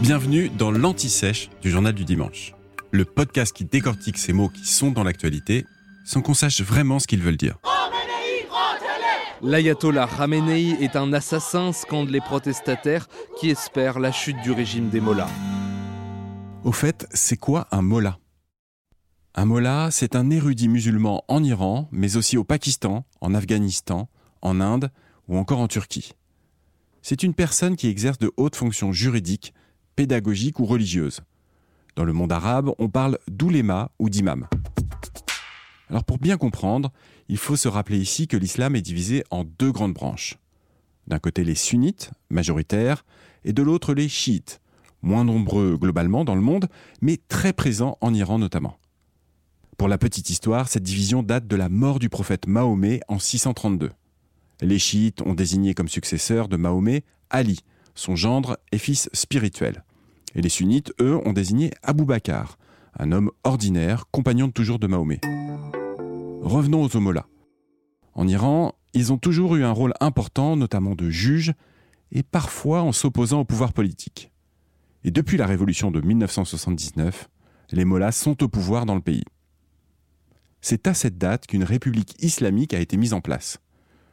[0.00, 2.54] Bienvenue dans l'Anti-Sèche du Journal du Dimanche,
[2.90, 5.64] le podcast qui décortique ces mots qui sont dans l'actualité
[6.04, 7.58] sans qu'on sache vraiment ce qu'ils veulent dire.
[9.42, 13.08] L'ayatollah Khamenei est un assassin, scandent les protestataires
[13.38, 15.30] qui espèrent la chute du régime des mollahs.
[16.64, 18.18] Au fait, c'est quoi un mollah?
[19.34, 24.08] Un mollah, c'est un érudit musulman en Iran, mais aussi au Pakistan, en Afghanistan,
[24.42, 24.90] en Inde
[25.28, 26.12] ou encore en Turquie.
[27.02, 29.52] C'est une personne qui exerce de hautes fonctions juridiques
[29.96, 31.20] pédagogique ou religieuse.
[31.96, 34.46] Dans le monde arabe, on parle d'ouléma ou d'imam.
[35.88, 36.92] Alors pour bien comprendre,
[37.28, 40.38] il faut se rappeler ici que l'islam est divisé en deux grandes branches.
[41.06, 43.04] D'un côté les sunnites, majoritaires,
[43.44, 44.60] et de l'autre les chiites,
[45.02, 46.68] moins nombreux globalement dans le monde,
[47.00, 48.78] mais très présents en Iran notamment.
[49.76, 53.90] Pour la petite histoire, cette division date de la mort du prophète Mahomet en 632.
[54.60, 57.60] Les chiites ont désigné comme successeur de Mahomet Ali,
[57.94, 59.84] son gendre et fils spirituel.
[60.34, 62.58] Et les sunnites, eux, ont désigné Abou Bakr,
[62.98, 65.20] un homme ordinaire, compagnon toujours de Mahomet.
[66.42, 67.26] Revenons aux Omolas.
[68.14, 71.52] En Iran, ils ont toujours eu un rôle important, notamment de juge,
[72.12, 74.30] et parfois en s'opposant au pouvoir politique.
[75.02, 77.28] Et depuis la révolution de 1979,
[77.72, 79.24] les mollahs sont au pouvoir dans le pays.
[80.60, 83.58] C'est à cette date qu'une république islamique a été mise en place.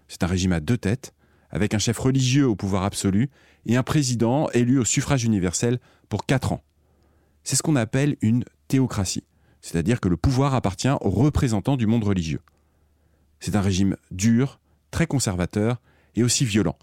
[0.08, 1.14] C'est un régime à deux têtes,
[1.52, 3.30] avec un chef religieux au pouvoir absolu
[3.66, 6.64] et un président élu au suffrage universel pour quatre ans.
[7.44, 9.24] C'est ce qu'on appelle une théocratie,
[9.62, 12.42] c'est-à-dire que le pouvoir appartient aux représentants du monde religieux.
[13.40, 14.60] C'est un régime dur,
[14.92, 15.82] très conservateur
[16.16, 16.78] et aussi violent.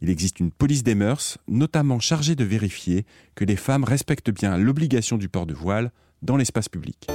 [0.00, 4.56] Il existe une police des mœurs, notamment chargée de vérifier que les femmes respectent bien
[4.56, 5.90] l'obligation du port de voile
[6.22, 7.08] dans l'espace public.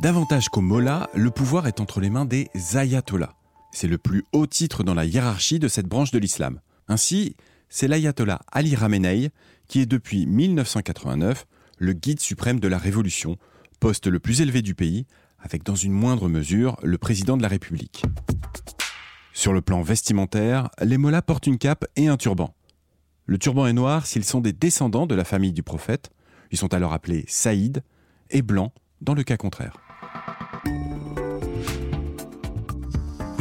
[0.00, 3.34] Davantage qu'au Mollah, le pouvoir est entre les mains des ayatollahs.
[3.70, 6.60] C'est le plus haut titre dans la hiérarchie de cette branche de l'islam.
[6.88, 7.36] Ainsi,
[7.68, 9.28] c'est l'ayatollah Ali Khamenei
[9.68, 13.36] qui est depuis 1989 le guide suprême de la révolution,
[13.78, 15.04] poste le plus élevé du pays,
[15.38, 18.02] avec dans une moindre mesure le président de la République.
[19.34, 22.54] Sur le plan vestimentaire, les mollahs portent une cape et un turban.
[23.26, 26.08] Le turban est noir s'ils sont des descendants de la famille du prophète,
[26.52, 27.82] ils sont alors appelés Saïd,
[28.30, 28.72] et blanc
[29.02, 29.76] dans le cas contraire.